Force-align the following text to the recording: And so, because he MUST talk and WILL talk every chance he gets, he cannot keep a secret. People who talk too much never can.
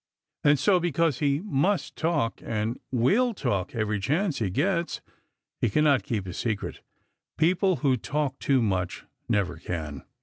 And 0.43 0.57
so, 0.57 0.79
because 0.79 1.19
he 1.19 1.41
MUST 1.41 1.95
talk 1.95 2.41
and 2.43 2.79
WILL 2.91 3.35
talk 3.35 3.75
every 3.75 3.99
chance 3.99 4.39
he 4.39 4.49
gets, 4.49 4.99
he 5.61 5.69
cannot 5.69 6.01
keep 6.01 6.25
a 6.25 6.33
secret. 6.33 6.81
People 7.37 7.75
who 7.85 7.95
talk 7.97 8.39
too 8.39 8.63
much 8.63 9.03
never 9.29 9.57
can. 9.57 10.01